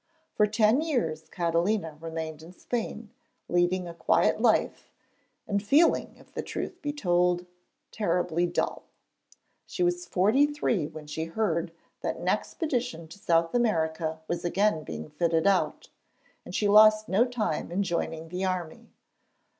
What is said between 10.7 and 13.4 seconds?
when she heard that an expedition to